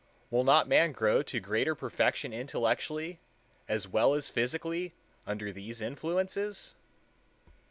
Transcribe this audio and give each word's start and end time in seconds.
Will 0.31 0.43
not 0.43 0.67
man 0.67 0.93
grow 0.93 1.21
to 1.21 1.39
greater 1.39 1.75
perfection 1.75 2.33
intellectually 2.33 3.19
as 3.67 3.87
well 3.87 4.15
as 4.15 4.29
physically 4.29 4.95
under 5.27 5.53
these 5.53 5.79
influences? 5.79 6.73